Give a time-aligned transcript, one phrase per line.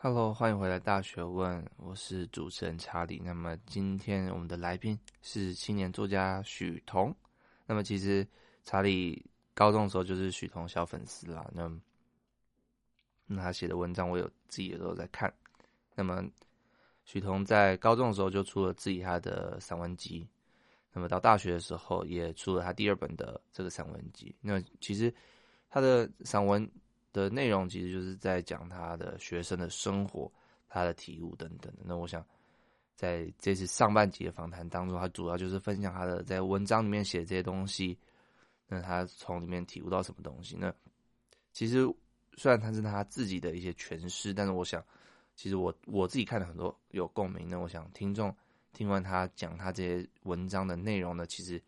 [0.00, 3.20] Hello，欢迎回来《大学问》，我是主持人查理。
[3.24, 7.12] 那么今天我们的来宾是青年作家许彤。
[7.66, 8.24] 那么其实
[8.62, 11.44] 查理高中的时候就是许彤小粉丝啦。
[11.52, 11.68] 那
[13.26, 15.34] 那他写的文章我有自己也都有在看。
[15.96, 16.24] 那么
[17.04, 20.24] 许彤在高中的时候就出了自己他的散文集。
[20.92, 24.32] 那么到大学的时候也出了他第二本的这个散文集。
[24.40, 25.12] 那其实
[25.68, 26.70] 他的散文。
[27.18, 30.30] 的内容其实就是在讲他的学生的生活、
[30.68, 31.82] 他的体悟等等的。
[31.84, 32.24] 那我想，
[32.94, 37.98] 在这次上半集的访谈当中，他主要就是分享他的在文章里面写这些东西。
[38.70, 40.56] 那他从里面体悟到什么东西？
[40.58, 40.72] 那
[41.52, 41.86] 其实
[42.36, 44.84] 虽然他是他自己的一些诠释，但是我想，
[45.34, 47.48] 其实我我自己看了很多有共鸣。
[47.48, 48.34] 那我想听众
[48.72, 51.60] 听完他讲他这些文章的内容呢，其实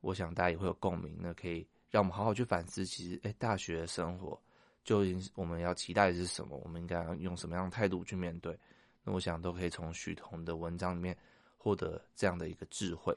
[0.00, 1.16] 我想大家也会有共鸣。
[1.18, 4.40] 那可以让我们好好去反思，其实哎，大学的生活。
[4.88, 6.56] 究竟我们要期待的是什么？
[6.64, 8.58] 我们应该要用什么样的态度去面对？
[9.04, 11.14] 那我想都可以从许彤的文章里面
[11.58, 13.14] 获得这样的一个智慧。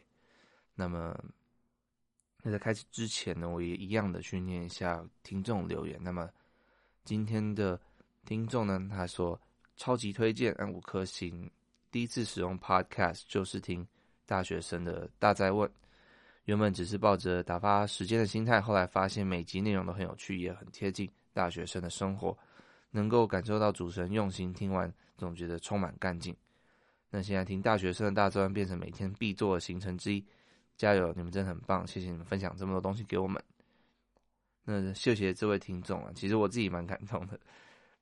[0.75, 1.17] 那么，
[2.44, 5.97] 那在开始之前呢，我也一样的去念一下听众留言。
[6.03, 6.30] 那么
[7.05, 7.80] 今天的
[8.25, 9.39] 听众呢，他说
[9.77, 11.49] 超级推荐，按五颗星。
[11.89, 13.88] 第一次使用 Podcast 就是听
[14.25, 15.72] 大学生的大哉问，
[16.44, 21.09] 原本只是抱着打发时间的心态，后来发现每集内容都很有趣，也很贴近。
[21.33, 22.37] 大学生的生活，
[22.89, 26.35] 能够感受到主持人用心，听完总觉得充满干劲。
[27.09, 30.25] 那现在听大学生的大专变成每天必做的行程之一，
[30.77, 31.11] 加油！
[31.15, 33.43] 你们真的很棒，谢谢你们分享这么多东西给我们。
[34.63, 37.39] 那谢谢这位听众啊，其实我自己蛮感动的。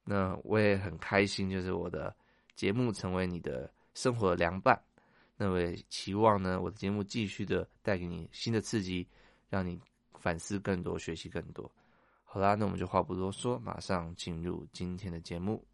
[0.03, 2.15] 那我也很开心，就是我的
[2.55, 4.79] 节目成为你的生活的良伴。
[5.37, 9.07] 那我也期望呢，我的节目继续的带给你新的刺激，
[9.49, 9.79] 让你
[10.19, 11.71] 反思更多，学习更多。
[12.31, 15.65] 好啦，那我们就话不多说，马上进入今天的节目。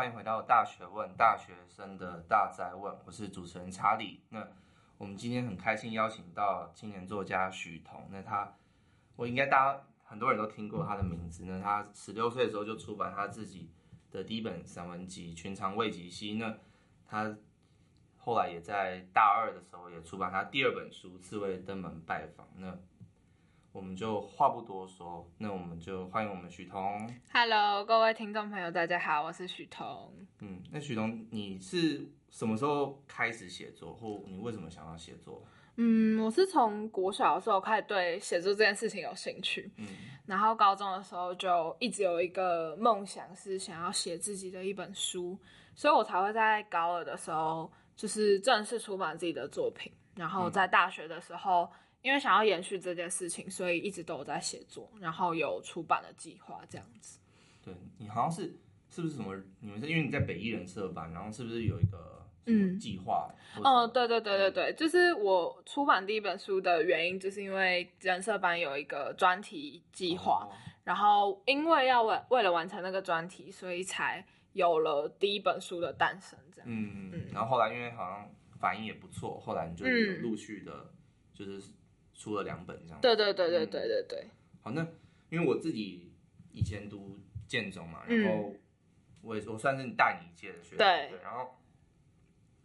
[0.00, 4.22] 欢迎回到大学问，大学生的大哉问，我是主持人查理。
[4.30, 4.48] 那
[4.96, 8.08] 我们今天很开心邀请到青年作家许彤。
[8.10, 8.56] 那他，
[9.14, 11.44] 我应该大家很多人都听过他的名字。
[11.44, 13.70] 那他十六岁的时候就出版他自己
[14.10, 16.32] 的第一本散文集《寻常未及兮》。
[16.38, 16.56] 那
[17.04, 17.36] 他
[18.16, 22.46] 后来也在大二的时候也出版他第二本书《刺猬登门拜访》。
[22.56, 22.74] 那
[23.72, 27.08] 我们就话不多说，那我们就欢迎我们许彤。
[27.32, 30.12] Hello，各位听众朋友，大家好，我是许彤。
[30.40, 35.44] 嗯，那许彤，你是什么时候开始写作，或你为什么想要写作？
[35.76, 39.70] 嗯，我是从国小的时候开始对写作这件事情有兴趣。
[39.76, 39.86] 嗯，
[40.26, 45.38] 然后高中的时候就一直有一个梦想，是想要写自己的一本书，
[45.76, 49.92] 所以我才会在高二的时候就是正式出版自己的作品。
[50.16, 51.62] 然后在大学的时候。
[51.62, 57.18] 嗯因为想要延续这件事情，所以一直都有在写作，然后有出版的计划这样子。
[57.62, 58.56] 对，你好像是
[58.88, 59.36] 是不是什么？
[59.60, 63.30] 你们是因为你在北艺人社办，然后是不是有一个什么计划？
[63.56, 76.38] 嗯，哦，对对对对对，就是我出版第一本书的原因，就是因为人设班有一个专题计划，哦，然后因为要为为了完成那个专题，所以才有了第一本书的诞生。
[76.50, 80.90] 这样，嗯嗯，然后后来因为好像反应也不错，后来你就有陆续的，
[81.34, 81.62] 就是。
[82.20, 84.26] 出了两本这样，对对对对对对对。
[84.60, 84.86] 好，那
[85.30, 86.12] 因为我自己
[86.52, 88.54] 以前读建中嘛，然后
[89.22, 91.56] 我也我算是大你一届的学生，对，对，然后，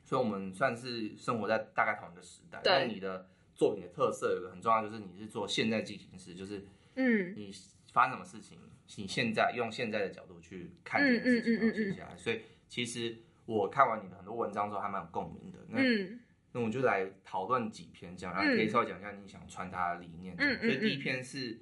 [0.04, 2.60] 所以我们算是生活在大概同一个时代。
[2.66, 7.50] 但你的作品的特色有个很重要，就是你是做现在进行时，就是嗯，你
[7.94, 8.60] 发生什么事情，
[8.98, 12.18] 你现在用现在的角度去看这件事情，然后写下来。
[12.18, 15.60] 所以其实我看完你的很多文章之后，还蛮有共鸣的。
[15.70, 16.20] 那嗯。
[16.56, 20.34] 那我们就来讨论几篇这样，然后可以稍微讲一下你想传达的理念。
[20.38, 21.60] 嗯，所以第一篇是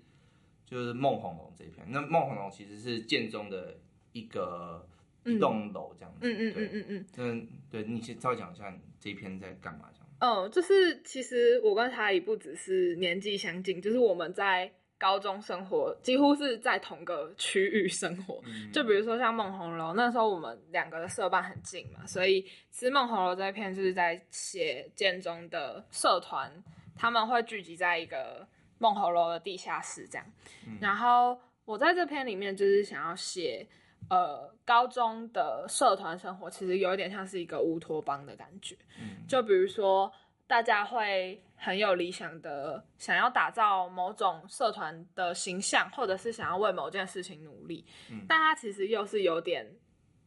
[0.67, 1.83] 就是梦红楼这一篇。
[1.89, 3.75] 那梦红楼其实是建中的
[4.11, 4.87] 一个
[5.25, 6.19] 一栋楼这样子。
[6.21, 7.05] 嗯嗯嗯嗯嗯。
[7.17, 10.07] 嗯，对，你先稍微讲一下你这一篇在干嘛这样。
[10.19, 14.71] 哦，就是其实我跟他也不只是年纪相近，就是我们在。
[15.03, 22.41] 高中生活几乎是在同个区域生活，嗯，就比如说像梦红楼，那时候我们两个的社办很近嘛，所以
[22.71, 26.49] 其实梦红楼这一篇就是在写建中的社团，
[26.95, 28.47] 他们会聚集在一个
[28.77, 30.25] 梦红楼的地下室这样，
[30.65, 30.77] 嗯。
[30.79, 33.67] 然后我在这篇里面就是想要写，
[34.09, 40.09] 呃，高中的社团生活其实有一点像是一个乌托邦的感觉，嗯，就比如说。
[40.53, 49.67] 大家会很有理想的，想要打造某种社团的形象，或者是想要为某件事情努力，嗯、但他其实又是有点，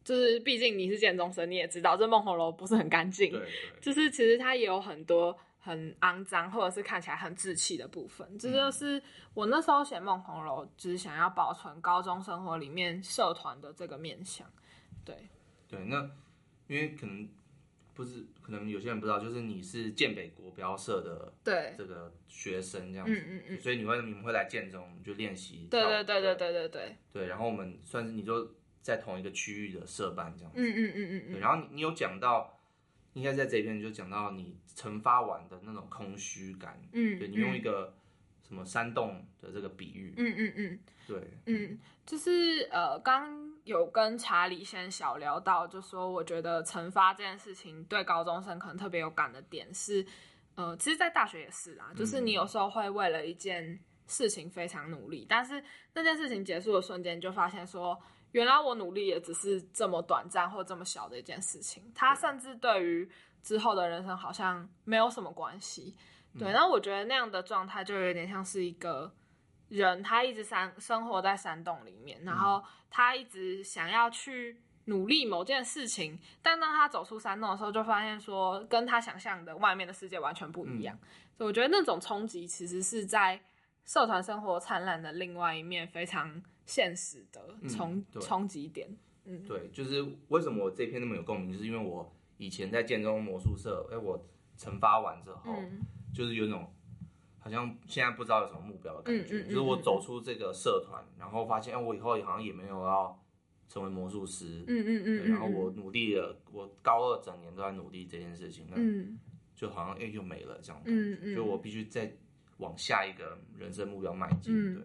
[0.03, 3.31] 就是毕竟你是建中生，你也知道这梦红楼不是很干净，
[3.79, 8.27] 就是其实它也有很多很肮脏或者是看起来很稚气的部分。
[8.37, 9.01] 这就，是
[9.33, 14.45] 我那时候写梦红楼，只是想要保存高中生活里面社团的这个面向。
[15.05, 15.15] 对，
[15.69, 16.01] 对，那
[16.67, 17.25] 因为可能。
[17.97, 21.73] 不是，可能有些人不知道，就是你是建北国标社的对。
[21.75, 26.95] 这个学生这样子，嗯嗯嗯，所以你会你们会来建中就练习，对对对对对对对。
[27.11, 28.53] 对，然后我们算是你就
[28.83, 32.59] 在同一个区域的社办这样子，嗯嗯嗯嗯，对，然后你你有讲到，
[33.13, 37.97] 应该在这边就讲到你惩罚完的那种空虚感，嗯，对，你用一个
[38.47, 41.17] 什么山洞的这个比喻，嗯嗯嗯，对，
[41.47, 43.56] 嗯，就是呃刚。
[43.67, 50.03] 有跟查理先小聊到，就说我觉得惩罚这件事情对高中生可能特别有感的点是，
[50.55, 57.95] 呃，其实，在大学也是啊，就是你有时候会为了一件事情非常努力，但是那件事情结束的瞬间，就发现说，
[58.31, 63.07] 原来我努力也只是这么短暂或这么小的一件事情，它甚至对于
[63.43, 65.95] 之后的人生好像没有什么关系。
[66.39, 69.13] 对，那我觉得那样的状态就有点像是一个。
[69.69, 80.97] 人他一直山生活在山洞里面，然后他一直想要去努力某件事情，但当他走出山洞的时候，就发现说跟他想象的外面的世界完全不一样。
[81.01, 83.41] 嗯、所以我觉得那种冲击其实是在
[83.83, 88.87] 社团生活灿烂的另外一面非常现实的冲冲击点。
[89.25, 94.25] 嗯，对，就是为什么我这篇那么有共鸣，就是因为我以前在建中魔术社，哎，我
[94.57, 95.81] 惩罚完之后，嗯、
[96.13, 96.73] 就是有那种。
[97.47, 103.17] 好像现在不知道有什么目标的感觉，嗯嗯嗯、就是我走出这个社团，然后发现，哎，我以后好像也没有要
[103.69, 109.17] 成为魔术师，嗯嗯嗯，然后我努力了，我高二整年都在努力这件事情，嗯，
[109.55, 112.11] 就好像哎就没了这样，嗯嗯，所以我必须再
[112.57, 114.83] 往下一个人生目标迈进，嗯、对。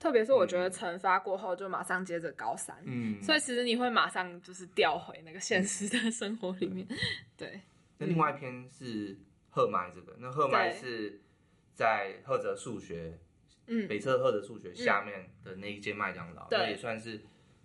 [0.00, 6.84] 特别是我觉得惩罚过后就马上接着高三，嗯，所以其实你会马上就是掉回那个现实的生活里面，
[7.36, 7.48] 对。
[7.48, 7.60] 对。
[7.98, 9.16] 那另外一篇是
[9.50, 11.20] 赫麦这个，那赫麦是。
[11.74, 13.18] 在赫哲数学，
[13.66, 17.20] 嗯，北侧赫哲数学下面的那一间麦当劳，那、嗯、也算是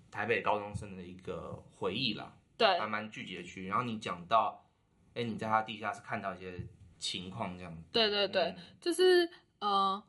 [0.09, 3.68] 台北高中生的一个回忆啦，对，还蛮聚集的区域。
[3.68, 4.65] 然后你讲到，
[5.09, 6.59] 哎、欸，你在他地下室看到一些
[6.98, 7.83] 情况，这样子。
[7.92, 10.04] 对对对，嗯、就是呃，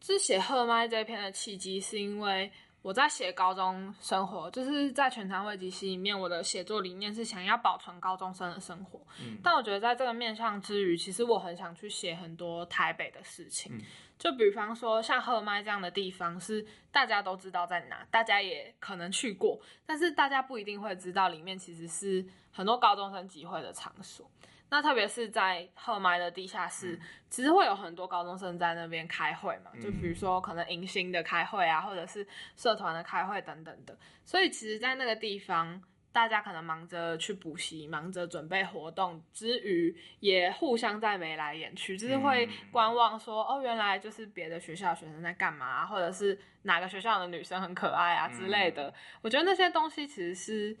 [0.00, 2.50] 是写赫麦这一篇的契机，是因为。
[2.82, 9.00] 我在写高中生活，就是在全台会籍系里面，我的写作理念是想要保存高中生的生活。
[9.20, 13.72] 嗯，但我觉得在这个面向之余，其实我很想去写很多台北的事情。
[13.76, 13.80] 嗯，
[14.18, 24.28] 就比方说像赫麦这样的地方，是大家都知道在哪，大家也可能去过，但是大家不一定会知道里面其实是很多高中生集会的场所。
[24.72, 32.26] 那特别是在赫麦的地下室，嗯、其实会有很多高中生在那边开会嘛，嗯、就比如说可能迎新的开会啊，或者是
[32.56, 33.94] 社团的开会等等的。
[34.24, 35.78] 所以其实，在那个地方，
[36.10, 48.88] 大家可能忙着去补习，忙着准备活动之余，也互相在眉来眼去，就是会观望说，嗯、哦，原来就是别的学校学生在干嘛，啊，或者是哪个学校的女生很可爱啊之类的。
[48.88, 50.74] 嗯、我觉得那些东西其实是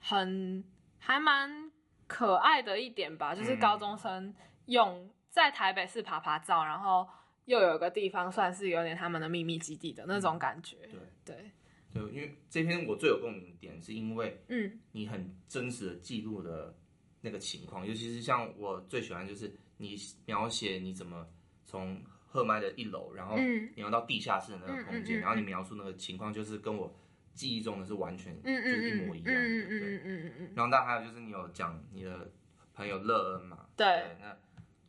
[0.00, 0.62] 很
[0.98, 1.67] 还蛮。
[2.08, 4.34] 可爱的一点吧，就是高中生
[4.66, 7.06] 用在台北市爬爬照，然后
[7.44, 10.76] 又有个地方算是有点他们的秘密基地的那种感觉。
[11.24, 11.36] 对。
[11.36, 11.50] 对。
[11.90, 16.74] 对，因为这篇我最有共鸣点是因为，嗯，你很真实的记录的
[17.20, 19.96] 那个情况，尤其是像我最喜欢就是你
[20.26, 21.26] 描写你怎么
[21.64, 26.94] 从赫麦的一楼，然后你要到地下室的那个空间，然后你描述那个情况，就是跟我。
[27.38, 32.28] 记忆中的是完全就是一模一样的，嗯嗯嗯嗯嗯，然后，但还有就是你有讲你的
[32.74, 33.58] 朋友乐恩嘛？
[33.76, 34.36] 对，那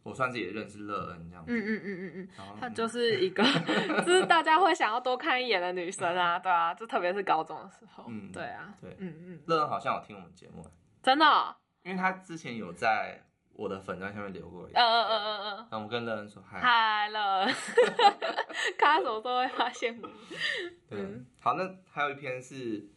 [0.01, 1.51] 我算是也认识乐恩这样子。
[1.51, 3.43] 嗯嗯嗯嗯嗯，她就是一个，
[4.03, 8.05] 就是大家会想要多看一眼的女生啊，对啊，就特别是高中的时候。
[8.07, 10.65] 嗯，对啊，对，嗯嗯，乐恩好像有听我们节目，
[11.03, 13.23] 真的，因为她之前有在。
[13.59, 17.41] 我的粉在下面留过一，嗯嗯嗯嗯嗯，那我们跟乐恩说嗨，嗨乐。
[17.41, 17.53] 恩，
[18.77, 20.09] 看他什么时候会发现我。
[20.87, 21.05] 对，
[21.39, 22.87] 好，那还有一篇是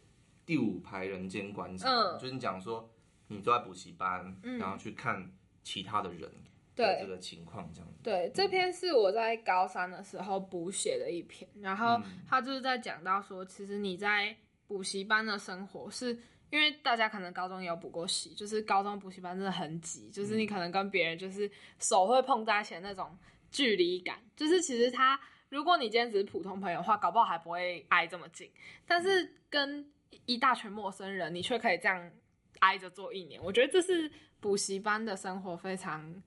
[0.46, 2.88] 第五排人间观察，就是你讲说
[3.26, 5.32] 你都在补习班，然后去看
[5.64, 6.30] 其他的人
[6.76, 7.98] 的这个情况这样子。
[8.04, 14.36] 对，这篇是我在高三的时候补写的一篇，然后他就是在讲到说，其实你在
[14.68, 16.16] 补习班的生活是。
[16.52, 23.16] 因为大家可能高中也有补过习，就是高中补习班真的很挤，就是你可能跟别人就是手会碰在一起的那种
[23.50, 25.18] 距离感，就是其实他
[25.48, 28.50] 如果你今天只是普通朋友的话，搞不好还不会挨这么近，
[28.86, 29.90] 但是跟
[30.26, 32.12] 一大群陌生人，你却可以这样
[32.58, 36.22] 挨着坐一年，我觉得这是补习班的生活非常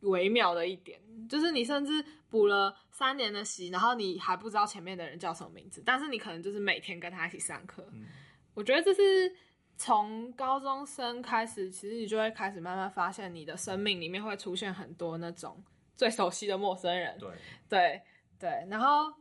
[0.00, 7.86] 微妙的一点，就是你甚至补了三年的习，然后你还不知道前面的人叫什么名字，但是你可能就是每天跟他一起上课。
[7.92, 8.06] 嗯、
[8.54, 9.36] 我觉得这是
[9.76, 15.62] 从高中生开始，其实你就会开始慢慢发现，你的生命里面会出现很多那种
[15.96, 17.16] 最熟悉的陌生人。
[17.18, 17.30] 对
[17.68, 18.02] 对
[18.38, 19.12] 对，然后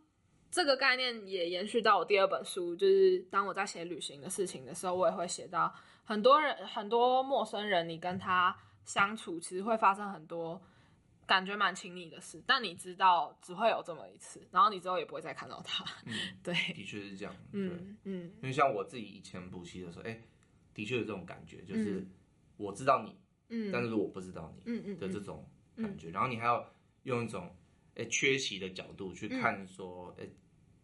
[0.49, 8.55] 这个概念也延续到我第二本书，就是当我在写旅行的事情的时候，我也会写到很多人很多陌生人，你跟他。
[8.85, 10.61] 相处其实会发生很多
[11.25, 15.83] 感觉蛮亲密的事，但你知道只会有这么一次，然后你之后也不会再看到他。
[16.05, 17.35] 嗯，对，的确是这样。
[17.51, 20.23] 嗯嗯，因为像我自己以前补习的时候，哎、欸，
[20.75, 22.05] 的确有这种感觉，就是
[22.57, 23.17] 我知道你，
[23.49, 26.11] 嗯，但是我不知道你，嗯嗯的这种感觉。
[26.11, 27.45] 然后你还要用一种
[27.95, 30.29] 哎、欸、缺席的角度去看，说哎、欸，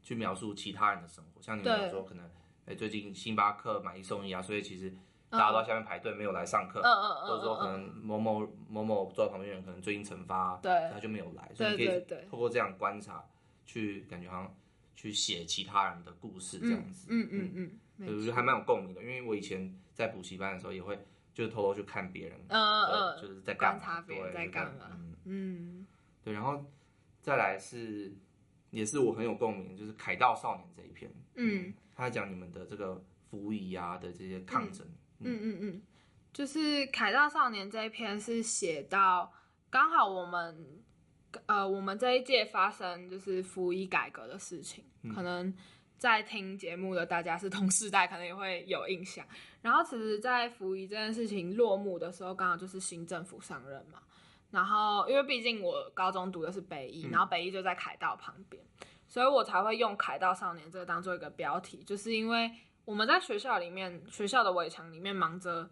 [0.02, 1.40] 去描述其他人的生活。
[1.40, 2.26] 像你们说可能
[2.66, 4.92] 哎、欸、最近星巴克买一送一啊，所以其实。
[5.32, 13.24] 大家都在下面排队，没有来上课，或者说可能某某某某坐在旁边人可能最近惩罚，对，他就没有来，所以你可以透过这样观察，
[13.66, 14.54] 去感觉好像
[14.96, 17.52] 去写其他人的故事这样子，嗯嗯
[17.98, 20.98] 嗯，我觉得还蛮有共鸣的，因为我以前在补习班的时候也会
[21.34, 25.86] 就是偷偷去看别人，嗯嗯，就是在观察别人在干嘛，嗯，
[26.24, 26.64] 对，然后
[27.22, 28.14] 再来是
[28.70, 34.86] 也是我很有共鸣，就是凯道少年这一篇，嗯，他讲你们的这个服役啊的这些抗争。
[35.24, 35.82] 嗯嗯嗯，
[36.34, 36.60] 就是
[36.92, 39.32] 《凯道少年》这一篇是写到
[39.70, 40.81] 刚好我们
[41.46, 45.54] 呃我们这一届发生就是服役改革的事情，嗯、可能
[45.98, 49.26] 在听节目的大家是同世代，可能也会有印象。
[49.62, 54.00] 然后其实，在服役这件事情落幕的时候，刚好就是新政府上任嘛。
[54.50, 58.64] 然后因为毕竟我高中读的是北艺，嗯、然后北艺就在凯道旁边，
[59.08, 62.52] 所以我才会用《凯道少年》这个当做一个标题，就是因为。
[62.84, 65.70] 我们在学校里面，学校的围墙里面忙着，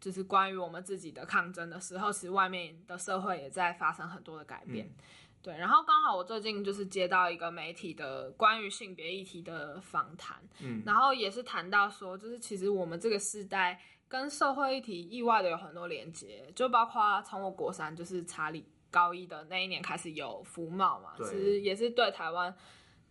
[0.00, 4.86] 就是关于我们自己的抗争的时候，其实外面的社会也在发生很多的改变。
[4.86, 4.94] 嗯、
[5.42, 22.54] 对，然后刚好我最近就是接到一个媒体的关于性别议题的访谈，嗯，然后也是谈到说，就是其实我们这个时代跟社会议题意外的有很多连接，就包括从我国三就是查理高一的那一年开始有服贸嘛，其实也是对台湾。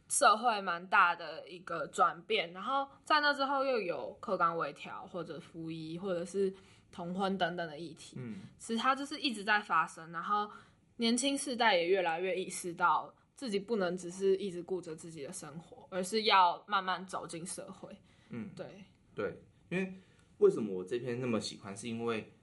[0.10, 6.50] 社会蛮大的一个转变，然后在那之后又有课纲微调或者服役或者是
[6.98, 10.50] 同婚等等的议题，嗯，其实它就是一直在发生，然后
[10.96, 17.96] 年轻世代也越来越意识到自己不能只是一直顾着自己的生活，而是要慢慢走进社会，
[18.30, 18.66] 嗯，对
[19.14, 19.40] 对，
[19.70, 19.94] 因为
[20.40, 22.34] 为什么我这篇那么喜欢，是因为，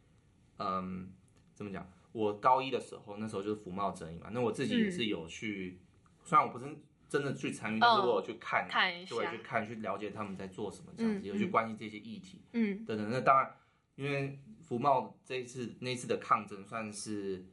[0.59, 1.13] 嗯，
[1.57, 1.85] 怎么讲？
[2.13, 6.65] 我高一的时候，那时候就是服贸争议嘛，那我自己也是有去，嗯、虽然我不是。
[7.07, 8.67] 真的去参与，但是我有去看，
[9.07, 13.09] 就会去看，去了解他们在做什么，这样子，有去关心这些议题，嗯，等等。
[13.09, 13.55] 那当然，
[13.97, 17.47] 因为福茂这一次那一次的抗争，算是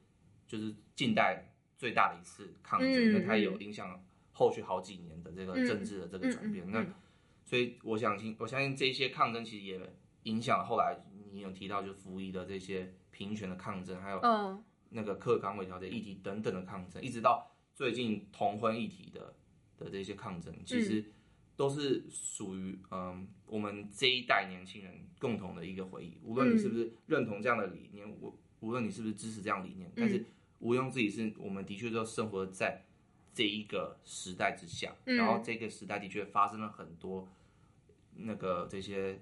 [0.47, 6.69] 就是近代最大的一次抗争，因为它有影响后续好几年的这个政治的这个转变。
[6.71, 6.85] 那
[7.43, 9.79] 所以我相信，我相信这些抗争其实也
[10.23, 10.97] 影响后来
[11.31, 14.21] 你有提到，就是服役的这些平权的抗争，还有
[14.89, 19.35] 那个克纲微调的议题等等的抗争，一直到最近同婚议题的。
[19.77, 21.03] 的这些抗争，其实
[21.55, 26.17] 都是属于嗯我们这一代年轻人共同的一个回忆。
[26.23, 30.25] 无论你是不是认同这样的理念，无无论你是不是支持这样的理念，但是
[30.59, 32.85] 毋庸置疑是我们的确都生活在
[33.33, 34.95] 这一个时代之下。
[35.05, 37.27] 然后这个时代的确发生了很多
[38.15, 39.19] 那个这些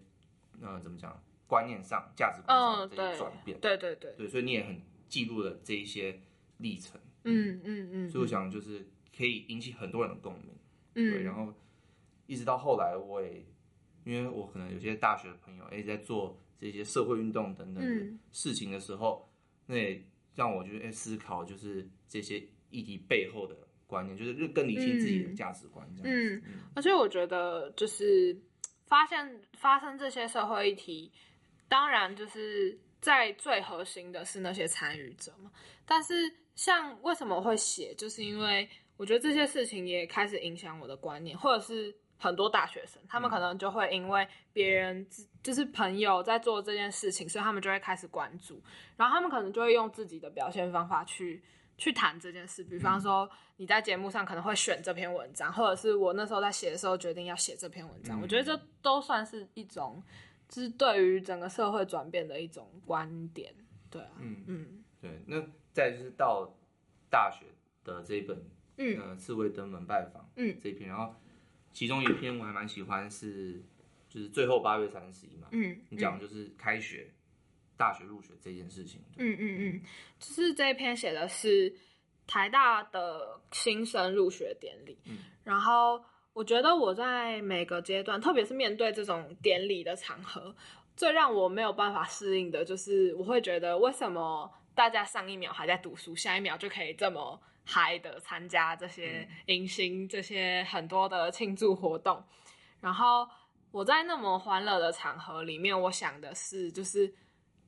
[0.62, 3.59] 呃怎么讲观念上、价值观上的这些转变。
[3.59, 6.21] 对对对对，所以你也很记录了这一些
[6.57, 7.00] 历程。
[7.24, 8.88] 嗯嗯嗯，所以我想就是。
[9.17, 10.55] 可以引起很多人的共鸣，
[10.93, 11.53] 嗯，对，然后
[12.29, 13.43] 一直到后来，我也
[14.05, 19.27] 因为我可能有些大学的朋友哎在做这些社会运动等等的事情的时候，
[19.65, 20.01] 嗯、那也
[20.36, 23.55] 让我就是哎思考，就是这些议题背后的
[23.88, 26.36] 观念，就是更理清自己的价值观这样子。
[26.36, 28.39] 嗯，嗯，而且我觉得就是
[28.86, 31.12] 发现发生这些社会议题，
[31.67, 35.51] 当然就是在最核心的是那些参与者嘛。
[35.83, 36.13] 但是
[36.53, 38.69] 像为什么我会写，就是因为。
[39.00, 45.07] 我觉得这些事情也开始影响我的观念，或者是很多大学生，他们可能就会因为别人
[45.41, 48.61] 就是朋友在做这件事情，所以他们就会开始关注，
[48.97, 51.41] 然后他们可能就会用自己的表现方法去
[51.77, 52.61] 去谈这件事。
[52.63, 58.21] 比方说你在节目上可能会选这篇文章，或者是我那时候在写的时候决定要写这篇文章。
[58.21, 60.03] 我觉得这都算是一种，
[60.49, 63.53] 就是对于整个社会转变的一种观点。
[63.89, 65.23] 对啊，嗯嗯，对。
[65.25, 66.53] 那再就是到
[67.09, 67.45] 大学
[67.83, 68.38] 的这一本。
[68.81, 71.13] 嗯，呃，刺猬登门拜访，嗯，这一篇，然后
[71.79, 73.53] 其中一篇我还蛮喜欢是，
[74.09, 77.09] 就是最后八月三十一嘛，嗯，你讲的就是开学
[77.77, 79.01] 大学入学这件事情。
[79.15, 79.81] 嗯嗯嗯，
[80.19, 81.74] 就是这一篇写的是
[82.27, 84.98] 台大的新生入学典礼。
[85.05, 90.53] 嗯，然后我觉得我在每个阶段，特别是面对这种典礼的场合，
[90.98, 102.23] 最让我没有办法适应的就是，我会觉得为什么大家上一秒还在读书，下一秒就可以这么嗨的参加这些迎新、这些很多的庆祝活动，
[102.81, 103.29] 然后。
[103.71, 107.13] 我在那么欢乐的场合里面，我想的是，就是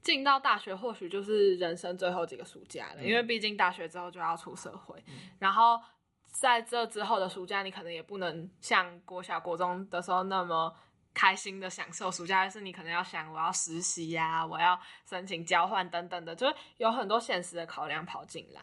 [0.02, 4.98] 进到大学或许就是人生最后几个暑假了，嗯、因为毕竟大学之后就要出社会。
[5.06, 5.80] 嗯、然后
[6.26, 10.76] 在这之后的暑假，你可能也不能像国小、国中的时候那么
[11.14, 18.62] 开心的享受暑假，但是你可能要想我要实习呀、啊，我要申请交换等等的，就是有很多现实的考量跑进来。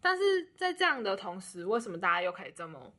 [0.00, 2.92] 但是在这样的同时，为什么大家又可以这么？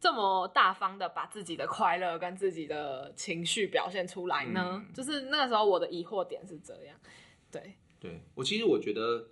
[0.00, 4.82] 这么大方的把自己的快乐跟自己的情绪表现出来呢？
[4.82, 6.96] 嗯、就是那个时候我的疑惑点是这样，
[7.52, 9.28] 对，对我其实我觉得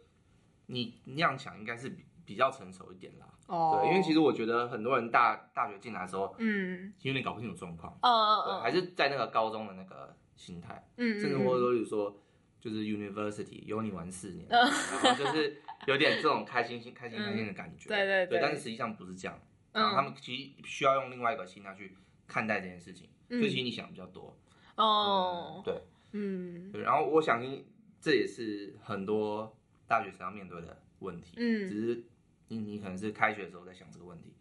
[0.67, 3.27] 你那样想应该是比比较成熟一点啦。
[3.47, 12.15] 哦，对，因为其实我觉得很多人大大学进来的时候，嗯，有点搞不清楚状况，嗯嗯嗯，还是在那个高中的那个心态，嗯，甚至或者说比如说
[12.61, 19.41] 就是 University 有你玩四年， 嗯、然后就是有点这种开心心、开心开心的感觉，嗯、对对对，对，但是实际上不是这样。
[19.71, 21.95] 然后他们其实需要用另外一个心态去
[22.27, 24.37] 看待这件事情，嗯、所以其实你想比较多
[24.77, 25.83] 哦、嗯，对，
[26.13, 26.83] 嗯，对。
[26.83, 27.65] 然后我相信
[28.01, 29.57] 这也是很多
[29.87, 32.03] 大学生要面对的问题，嗯，只是
[32.49, 34.33] 你你可能是开学的时候在想这个问题，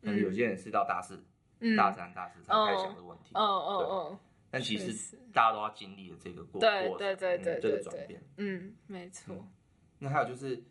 [0.00, 1.22] 但是有些人是到大四、
[1.58, 4.20] 嗯、大三、大四才开始想这个问题，哦哦哦。
[4.50, 9.48] 但其实大家都要经历了这个过对对对对这个转变，嗯，没错、嗯。
[9.98, 10.62] 那还有就是。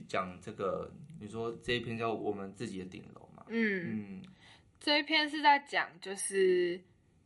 [0.00, 3.44] 讲这个，你说这一篇叫我们自己的顶楼嘛？
[3.48, 4.22] 嗯嗯，
[4.80, 6.80] 这一篇是在讲，就是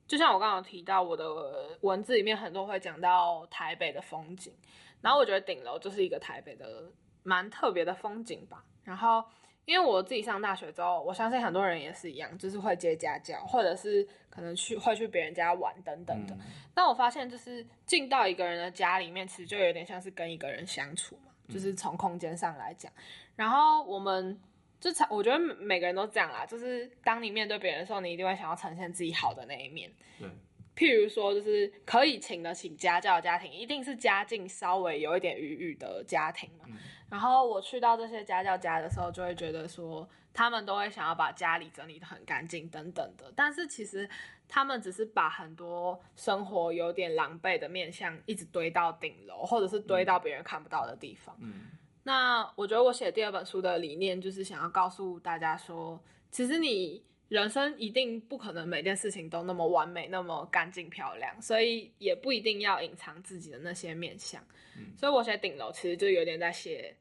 [0.06, 4.52] 就像我刚刚提到，我的文字里面很多会讲到台北的风景，
[5.00, 6.90] 然后我觉得顶楼就是一个台北的
[7.22, 8.64] 蛮特别的风景吧。
[8.84, 9.24] 然后
[9.64, 16.34] 因为我自己上大学之后，我相信很多人也是一样，就是会接家教，或者是可能去会去别人家玩等等的。
[16.34, 16.40] 嗯、
[16.72, 21.32] 但我发现，就是进到一个人的家里面，其实就有点像是跟一个人相处嘛。
[21.48, 22.92] 就是从空间上来讲，
[23.36, 24.38] 然后我们
[24.80, 26.44] 就常，我觉得每个人都这样啦。
[26.44, 29.90] 就是当你面对别人的时候，你一定会想要呈现自己好的那一面。
[30.18, 30.28] 对，
[30.76, 36.66] 譬如说，就是可以请得起家教的家庭，一定是家境稍微有一点余裕的家庭嘛。
[36.68, 36.76] 嗯。
[37.08, 43.32] 然后我去到这些家教家的时候，就会觉得说，他们都会想要把家里整理的很干净等等的。
[43.34, 44.08] 但是其实
[44.48, 51.34] 他们只是把很多生活有点狼狈的面向一直堆到顶楼，或者是堆到别人看不到的地方。
[51.40, 51.66] 嗯，
[52.02, 55.98] 那我觉得我写第二本书的理念就是想要告诉大家说，
[56.32, 64.42] 其实你人生一定不可能每件事情都那么完美、那么干净漂亮，所以也不一定要隐藏自己的那些面相。
[64.76, 66.96] 嗯，所以我写顶楼其实就有点在写。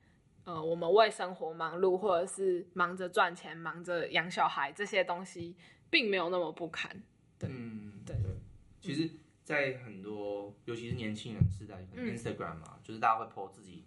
[0.46, 5.56] 呃，我们为生活忙碌，或者是忙着赚钱、忙着养小孩，这些东西
[5.90, 6.92] 并没有那么不堪。
[7.40, 8.16] 对，嗯，对。
[8.18, 8.32] 对，
[8.80, 9.10] 其实，
[9.44, 13.84] 在很多，尤其是年轻人时代，Instagram 嘛，就是大家会 po 自己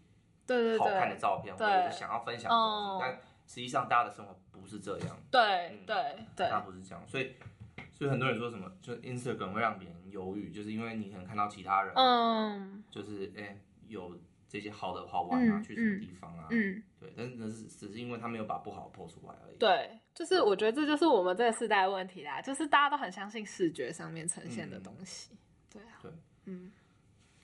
[0.48, 5.18] 对好看的照片，或者是想要分享的东西，但实际上大家的生活不是这样。
[5.28, 7.02] 对，对，对，那不是这样。
[7.08, 7.34] 所以，
[7.92, 13.58] 所以很多人说什么，就 Instagram 会让别人犹豫，就是因为你可能看到其他人，嗯，就是哎
[13.88, 14.16] 有。
[14.50, 16.46] 这些好的好玩啊，嗯、去什么地方啊？
[16.50, 19.58] 嗯，对，但是那是只是因为他没有把不好 po 出来而已。
[19.58, 25.34] 对，就是我觉得这就是我们这个世代问题啦，就是大家都很相信视觉上面呈现的东西。
[25.34, 25.38] 嗯、
[25.74, 26.10] 对啊，对，
[26.46, 26.72] 嗯，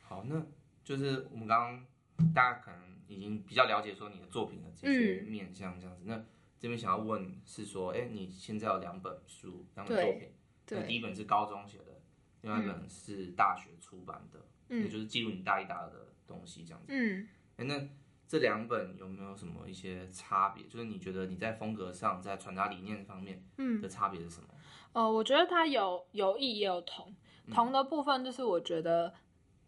[0.01, 0.43] 好，那
[0.83, 6.03] 就是我们刚刚大家可能已经比较了解说你的作品的这些面向这样子。
[6.05, 6.25] 嗯、那
[6.59, 10.29] 这边想要问是说，哎，你现在有两本书，两本作品，
[10.71, 12.01] 那，第一本是高中写的，
[12.43, 14.39] 另外一本是大学出版的，
[14.69, 16.09] 嗯，也就是记录你大一、大二的。
[16.27, 17.79] 东西这样子，嗯，哎，那
[18.27, 20.65] 这两本有没有什么一些差别？
[20.65, 24.49] 就是你觉得你在风格上，在传达理念方面，嗯，的差别是什么？
[24.95, 27.15] 呃，我觉得它有有异也有同，
[27.53, 29.13] 同的部分就是我觉得。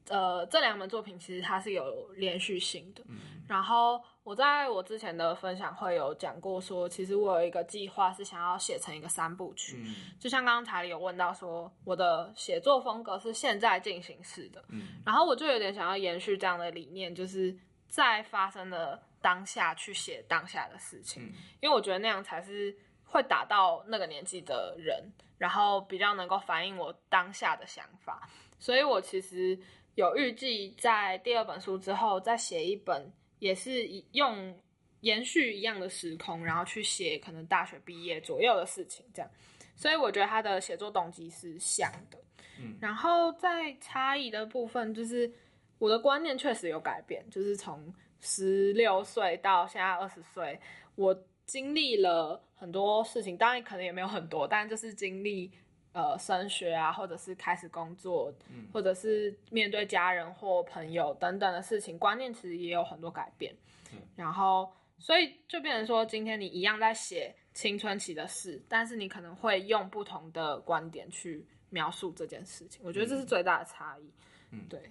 [0.09, 3.03] 呃，这两本作品其实它是有连续性的。
[3.09, 9.83] 嗯、然后我在我之前的分享会有讲过说，说其实我有一个计划是想要写成一个三部曲。
[9.85, 14.64] 嗯、就像刚刚查理有问到说，我的写作风格是现在进行式的。
[14.69, 17.57] 嗯、然后我就有点想要延续这样的理念，就是
[17.88, 22.73] 在发生的当下去写当下的事情，嗯、因为我觉得那样才是
[23.05, 25.03] 会打到那个年纪的人，
[25.37, 28.29] 然后比较能够反映我当下的想法。
[28.61, 29.59] 所以我其实。
[29.97, 34.57] 有预计在第二本书之后再写一本，也是用
[35.01, 39.31] 延续一样的时空，然后去写可能大学毕业左右的事情，这样。
[39.75, 42.19] 所以我觉得他的写作动机是像的。
[42.61, 45.31] 嗯，然后在差异的部分，就是
[45.79, 50.59] 我的观念确实有改变，就是从十六岁到现在二十岁，
[50.95, 55.51] 我经历了很多事情，当然可能也没有很多，但就是经历
[55.97, 63.57] 呃升学啊，或者是开始工作，嗯、或者是面对家人或朋友等等的事情，观念其实也有很多改变。
[63.95, 72.83] 嗯、然后，所以就变成说，今天你一样在写青春期的事，但是你可能会用不同的观点去描述这件事情。
[72.85, 74.13] 我觉得这是最大的差异。
[74.51, 74.83] 嗯，对。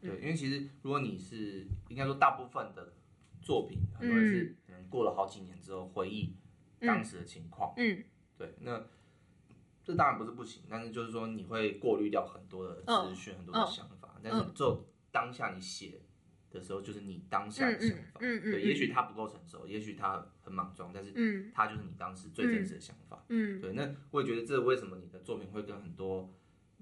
[0.00, 2.92] 对，因为其实如果你是应该说大部分的
[3.42, 6.36] 作品，很多人是可能过了好几年之后回忆
[6.80, 8.04] 当时的情况，嗯，
[8.36, 8.84] 对，那
[9.88, 16.02] 这当然不是不行，但是就是说你会过滤掉很多的资讯，很多的想法，但是只有当下你写
[16.50, 26.30] 的时候，就是你当下的想法，嗯嗯，对，也许他不够成熟，也许他很莽撞，但是嗯，它就是你当时最真实的想法，嗯，对，那我也觉得这为什么你的作品会跟很多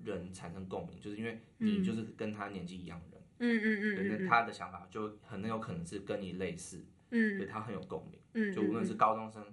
[0.03, 9.45] 人产生共鸣，就是因为你就是跟他年纪一样的人，嗯嗯嗯，对，那他的想法就很有可能是跟你类似，嗯，对他很有共鸣，嗯，就无论是高中生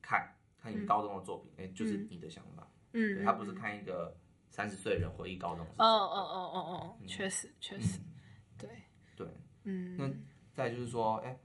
[0.00, 2.67] 看看你高中的作品，哎，就是你的想法，
[2.98, 4.12] 嗯，他不是看一个
[4.48, 8.00] 三十岁的人回忆高中，哦哦哦哦哦，确实确实，
[8.58, 8.68] 对
[9.16, 9.26] 对，
[9.64, 10.10] 嗯，那
[10.52, 11.38] 再就是说，哎，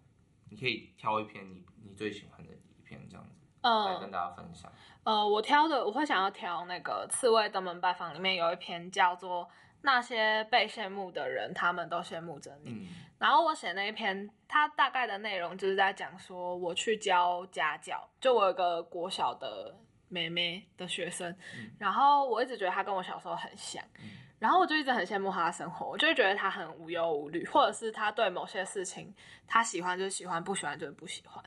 [0.49, 4.71] 你可以挑一篇你你最喜欢的一篇这样子，来跟大家分享。
[5.03, 9.45] 呃，我挑的我会想要挑那个《刺猬登门拜访》里面有一篇叫做
[9.81, 12.71] 《那些被羡慕的人，他们都羡慕着你》。
[12.73, 12.87] 嗯。
[13.19, 19.73] 然后我写那一篇，它大概的内容就是在讲说，我去教家教，就我有个国小的
[20.13, 21.71] 妹妹的学生，嗯。
[21.79, 24.09] 然后我一直觉得她跟我小时候很像，嗯。
[24.39, 29.13] 然后我就一直很羡慕她的生活，我就会觉得她很无忧无虑，或者是她对某些事情，
[29.47, 31.43] 她喜欢就是喜欢，不喜欢就是不喜欢。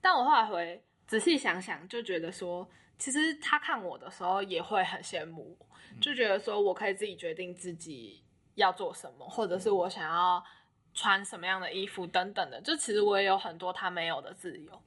[0.00, 2.68] 但我后来回仔细想想，就觉得说。
[3.00, 5.66] 其实他看我的时候也会很羡慕我，
[6.00, 8.24] 就觉得说我可以自己决定自己
[8.56, 10.44] 要做什么，或者是我想要
[10.92, 12.60] 穿什么样的衣服等等的。
[12.60, 14.82] 就其实我也有很多他没有的自由。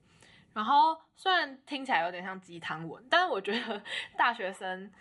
[0.53, 3.81] 然后虽然听起来有点像鸡汤文，但是我觉得
[4.17, 4.91] 大学生，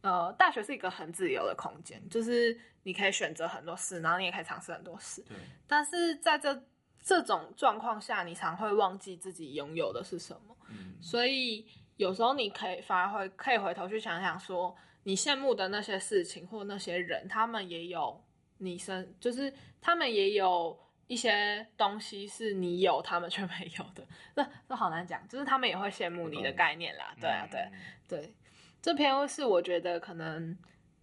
[0.00, 5.22] 呃，大学是一个很自由的空间，就是你可以选择很多事，然后你也可以尝试很多事。
[5.22, 5.36] 对。
[5.66, 6.62] 但是在这
[7.02, 10.56] 这种状况下，你常会忘记自己拥有的是什么。
[10.68, 10.96] 嗯。
[11.00, 11.66] 所以。
[11.96, 18.22] 有时候你可以反而会可以回头去想想，说你羡慕的那些事情或那些人，他们也有
[18.58, 24.06] 你身，就是他们也有一些东西是你有，他们却没有的。
[24.34, 27.14] 这这好难讲，就是他们也会羡慕你的概念啦。
[27.20, 27.68] 对啊，对
[28.08, 28.34] 对，
[28.82, 30.56] 这篇是我觉得可能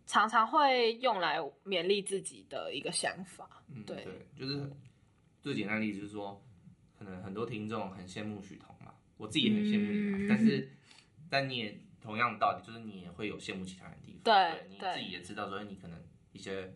[0.06, 3.64] 常常会用来勉励自己的一个想法。
[3.70, 4.70] 嗯，对，对，就是
[5.42, 6.44] 最简单的例子就是说，
[6.98, 10.70] 可能很多听众很羡慕许彤嘛，我自己也很羡慕你嘛，嗯，但是。
[11.30, 16.00] 但你也同样的道理，就是你也会有羡慕其他人的地方，对，对你自己也知道，所以你可能
[16.32, 16.72] 一些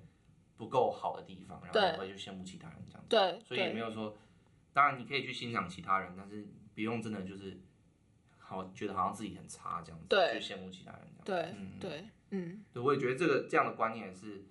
[0.57, 4.17] 不够好的地方，然后你会去羡慕其他人这样子，对，所以也没有说，
[4.73, 7.57] 当然你可以去欣赏其他人，但是不用真的就是
[8.39, 14.43] 好觉得好像自己很差这样子，对，去羡慕其他人这样子，对，嗯，对，嗯，对，我也觉得这个这样的观念是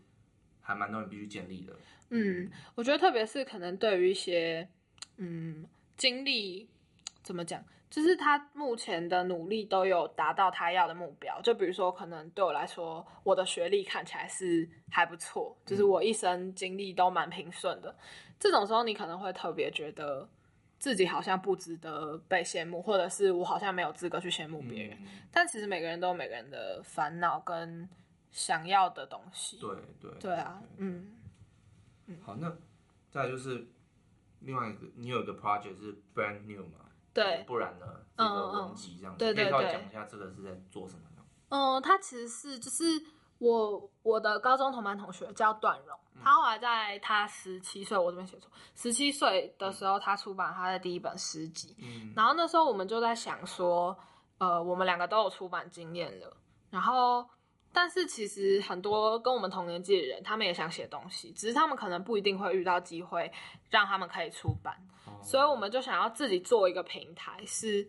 [0.60, 1.76] 还蛮多人必须建立的，
[2.10, 4.68] 嗯，我觉得特别是可能对于一些
[5.16, 5.66] 嗯
[5.96, 6.68] 经历
[7.22, 7.64] 怎么讲。
[7.96, 17.96] 就是他目前的努力都有达到他要的目标，就比如说，可能对我来说，我的学历看起来是还不错，就是我一生经历都蛮平顺的。
[18.38, 20.28] 这种时候，你可能会特别觉得
[20.78, 24.98] 自己好像不值得被羡慕，或者是我好像没有资格去羡慕别人。
[25.32, 27.88] 但其实每个人都有每个人的烦恼跟
[28.30, 29.56] 想要的东西。
[29.58, 31.16] 对对对啊，嗯。
[32.22, 32.54] 好，那
[33.10, 33.66] 再来就是
[34.40, 36.85] 另外一个，你有一个 project 是 brand new 吗？
[37.16, 37.86] 对，不然呢？
[38.16, 41.22] 这个文集这样子，可以讲一下这个是在做什么呢？
[41.48, 42.84] 嗯，他其实是就是
[43.38, 53.96] 我我的高中同班同学叫段荣，他后来在他十七岁，我这边写错，十七岁的时候他出版他的第一本诗集，嗯，然后那时候我们就在想说，
[54.38, 56.36] 呃，我们两个都有出版经验了，
[56.70, 57.26] 然后。
[57.72, 63.30] 但是其实很多跟我们同年纪的人，他们也想写东西，只是他们可能不一定会遇到机会
[63.68, 64.74] 让他们可以出版，
[65.26, 67.86] 所以我们就想要自己做一个平台，是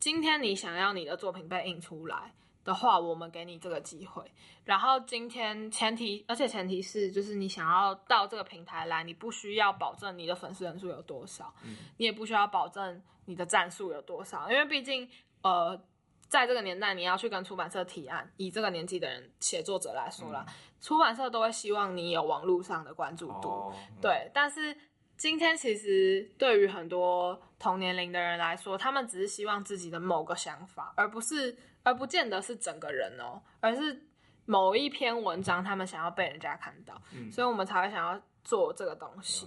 [0.00, 4.24] 今天你想要你的作品被印出来的话，我们给你这个机会。
[4.64, 11.54] 然后今天前提，而且前提是就是你想要到这个平台来，你不需要保证你的粉丝人数有多少，
[11.96, 15.08] 你也不需要保证你的赞数有多少，因为毕竟
[15.42, 15.80] 呃。
[16.28, 24.12] 在这个年代，你要去跟出版社提案，以这个年纪的人写作者来说啦，嗯、出版社都会希望你有网络上的关注度，哦、对。
[24.12, 24.72] 嗯、但是
[25.20, 34.08] 今天其实对于很多同年龄的人来说，他们只是希望自己的某个想法，而不是，而不见得是整个人哦，而是
[34.46, 39.46] 某一篇文章，他们想要被人家看到，嗯、所以我们才会想要做这个东西。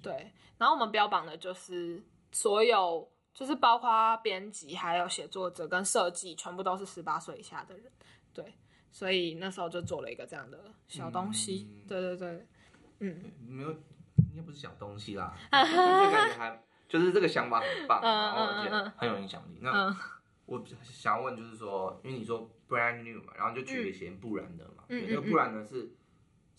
[0.00, 2.02] 对，然后我们标榜的就是
[2.32, 7.92] 所有，就是包括编辑、还有写作者跟设计，全部都是十八岁以下的人。
[8.32, 8.54] 对，
[8.90, 11.68] 所以那时候就做了一个这样的小东西。
[11.70, 12.46] 嗯、对对对，
[13.00, 13.76] 嗯，没有，
[14.30, 19.58] 应该不是小东西啦， 这感觉还就是这个想法很棒，然后而且很有影响力。
[19.60, 19.96] 那、嗯、
[20.46, 25.90] 我想要问就是说，因为你说 brand new 嘛，然后就举个谐音不然的嘛，那不然的是。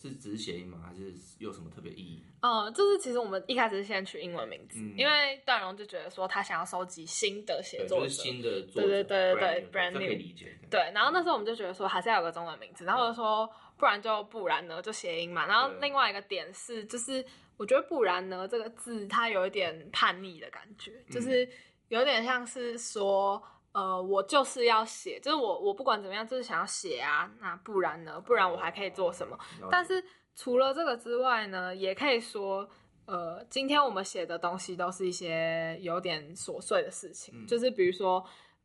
[0.01, 0.79] 是只是谐音吗？
[0.83, 2.23] 还是有什么特别意义？
[2.41, 10.57] 嗯，就是其实我们一开始是先取英文名字，嗯、因为段荣就觉得说他想要收集新的写作者，就是、新的作者，对对对对对，brand new，可以理解。
[10.71, 15.45] 对，然后那时候我们就觉得说还是要有个中文名字，然后就说不然就不然呢，就谐音嘛。
[15.45, 17.23] 然后另外一个点是，就是
[17.61, 21.47] 我觉得不然呢这个字它有一点叛逆的感觉，就是
[21.89, 23.41] 有点像是说。
[23.73, 27.31] 呃，我就是要写，就是我我不管怎么样，就是想要写啊。
[27.39, 28.19] 那不然呢？
[28.19, 29.39] 不然我还可以做什么？
[29.71, 30.03] 但是
[30.35, 32.69] 除了这个之外呢，也可以说，
[33.05, 38.21] 呃，今天我们写的东西都是一些有点琐碎的事情，嗯、就是比如说，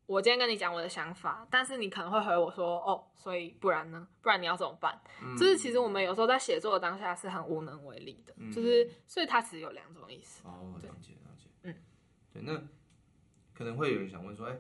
[0.07, 4.07] 我今天跟你讲我的想法，但是你可能会回我说，哦，所以不然呢？
[4.23, 5.01] 不然你要怎么办？
[5.23, 10.47] 嗯、就是其实我们有时候在写作的当下是很无能为力的，嗯、就是所以它其实有两种意思。
[10.47, 11.75] 哦，了解了解，嗯，
[12.33, 12.61] 对，那
[13.53, 14.57] 可能会有人想问说，哎。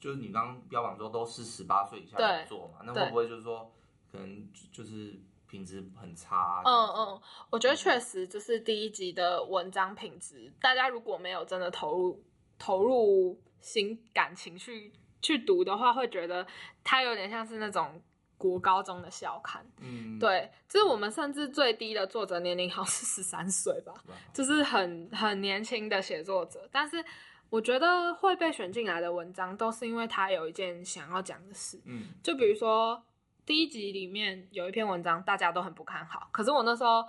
[0.00, 3.68] 就是你刚刚标榜说都是十八岁以下的做嘛，那会不会就是说
[4.12, 6.62] 可能就是品质很差？
[6.64, 12.24] 嗯嗯，我觉得确实就是第一集的文章品质，大家如果没有真的投入
[12.56, 16.46] 投入心感情去去读的话，会觉得
[16.82, 18.02] 它有点像是那种
[18.36, 19.64] 国高中的校刊。
[19.80, 23.94] 嗯，对，就是我们甚至最低的作者年龄好像是十三岁吧，
[24.32, 27.04] 就是很很年轻的写作者，但是。
[27.50, 31.80] 我觉得会被选进来的文章，都是因为他有一件想要讲的事。
[31.86, 33.02] 嗯，就比如说
[33.46, 37.02] 第一集里面有一篇文章，大家都很不看好，可是我那时候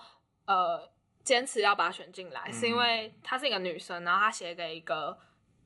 [0.45, 0.89] 呃
[1.25, 5.17] 坚持要把它选进来，嗯、是因为她是一个女生，然后她写给一个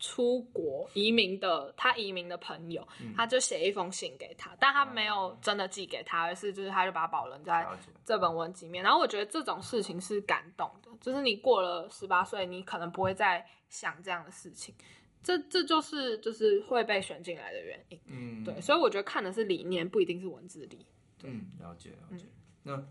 [0.03, 2.85] 出国移民的他移民的朋友，
[3.15, 7.65] 她、嗯、就写一封信给他，但他没有真的寄给他，而是就是他就把它保存在
[8.03, 8.83] 这本文集里面。
[8.83, 13.43] 然后我觉得这种事情是感动的，就是你过了十八岁，你可能不会再。
[13.69, 14.75] 想这样的事情，
[15.23, 17.99] 这这就是就是会被选进来的原因。
[18.05, 20.85] 嗯，对，所以我觉得看的是理念，不一定是文字里。
[21.23, 22.25] 嗯，了解了解。
[22.25, 22.87] 嗯、那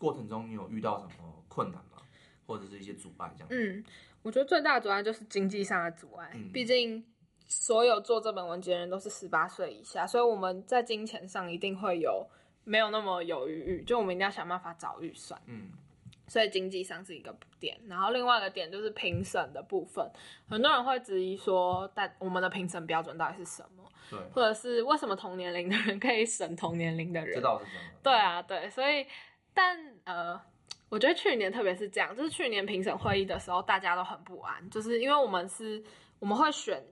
[0.00, 2.02] 过程中你有遇到什么困难吗？
[2.44, 3.48] 或者是一些阻碍这样？
[3.52, 3.84] 嗯，
[4.22, 6.30] 我觉得最大的阻碍就是经济上的阻碍。
[6.34, 7.04] 嗯、毕竟
[7.46, 12.26] 所有做这本文集的人都是十八岁以下，所以我们在金钱上一定会有
[12.64, 15.40] 没有那么有余裕，就我们一定要想办法找预算。
[15.46, 15.70] 嗯。
[16.28, 20.08] 所以经济上是一个点，然后另外一个点就是评审的部分，
[20.48, 23.82] 很多人会质疑说，但我们的评审标准到底是什么？
[24.08, 27.34] 对，或者是为什么同年龄的人可以审同年龄的人？
[27.34, 27.80] 知道是什么？
[28.00, 29.04] 对啊，对，所以，
[29.52, 30.40] 但呃，
[30.90, 35.82] 我觉得去年特别是这样，就是去年评审会议的时候，大家都很不安，就是因为我们是
[36.18, 36.84] 我们会选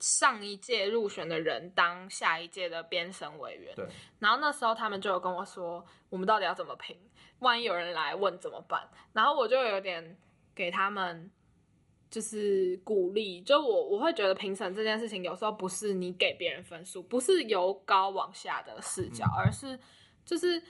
[0.00, 3.86] 上一届入选的人当下一届的编审委员，对，
[4.18, 6.94] 然后那时候他们就有跟我说，我们到底要怎么评？
[7.38, 8.82] 万一有人来问怎么办？
[9.12, 10.18] 然后我就有点
[10.54, 11.30] 给他们
[12.10, 19.78] 就是鼓励，就我我会觉得评审这件事情有时候不是你给别人分数，不是由高往下的视角，而是
[20.24, 20.62] 就是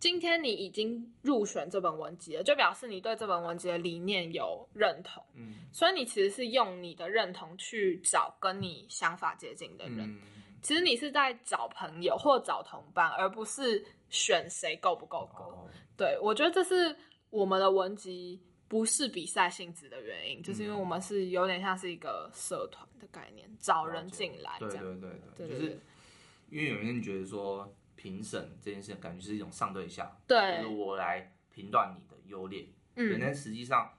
[0.00, 10.18] 今天你已经入选这本文集了，就表示你对这本文集的理念有认同，嗯，所以你其实是用你的认同去找跟你想法接近的人，嗯，
[10.62, 15.44] 其实你是在找朋友或找同伴，而不是选谁够不够格。
[15.44, 15.68] 哦。
[15.98, 16.96] 对，我觉得这是
[17.28, 24.82] 我们的文集不是比赛性质的原因，嗯、就是因为我们是有点像是一个社团的概念，找人进来这样。
[24.82, 25.80] 对对对对，对对对，就是
[26.48, 33.92] 因为有人觉得说评审这件事感觉是一种上对下，对，就是我来评断你的优劣，嗯，但实际上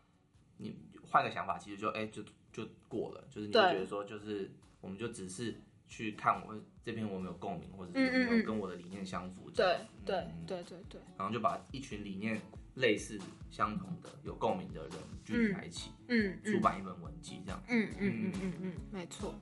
[0.58, 5.54] 你换个想法，其实就哎就就过了，就是你会觉得说就是我们就只是。
[5.94, 9.52] 去看我这篇我没有共鸣，或者是有没有跟我的理念相符？
[9.52, 11.02] 对对对对对。
[11.18, 12.40] 然后就把一群理念
[12.76, 14.92] 类似、相同的、有共鸣的人
[15.26, 17.62] 聚集在一起，嗯，出版一本文集这样。
[17.68, 19.36] 嗯嗯嗯嗯嗯，没错。